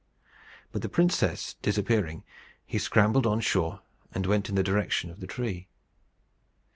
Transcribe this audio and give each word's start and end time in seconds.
But 0.71 0.81
the 0.81 0.89
princess 0.89 1.57
disappearing, 1.61 2.23
he 2.65 2.79
scrambled 2.79 3.27
on 3.27 3.39
shore, 3.39 3.81
and 4.11 4.25
went 4.25 4.49
in 4.49 4.55
the 4.55 4.63
direction 4.63 5.11
of 5.11 5.19
the 5.19 5.27
tree. 5.27 5.67